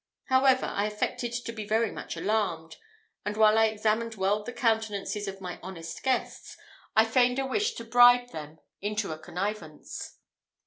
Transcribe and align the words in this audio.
However, 0.29 0.65
I 0.65 0.87
affected 0.87 1.31
to 1.31 1.51
be 1.53 1.63
very 1.63 1.91
much 1.91 2.17
alarmed; 2.17 2.77
and 3.23 3.37
while 3.37 3.55
I 3.59 3.65
examined 3.67 4.15
well 4.15 4.41
the 4.43 4.51
countenances 4.51 5.27
of 5.27 5.39
my 5.41 5.59
honest 5.61 6.01
guests, 6.01 6.57
I 6.95 7.05
feigned 7.05 7.37
a 7.37 7.45
wish 7.45 7.75
to 7.75 7.83
bribe 7.83 8.31
them 8.31 8.57
into 8.81 9.11
a 9.11 9.19
connivance. 9.19 10.17